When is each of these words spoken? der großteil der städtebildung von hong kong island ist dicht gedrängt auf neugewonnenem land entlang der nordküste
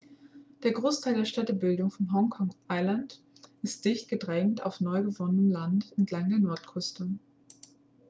der 0.63 0.71
großteil 0.71 1.13
der 1.13 1.25
städtebildung 1.25 1.91
von 1.91 2.11
hong 2.11 2.31
kong 2.31 2.55
island 2.71 3.21
ist 3.61 3.85
dicht 3.85 4.09
gedrängt 4.09 4.63
auf 4.63 4.81
neugewonnenem 4.81 5.51
land 5.51 5.93
entlang 5.95 6.27
der 6.27 6.39
nordküste 6.39 7.07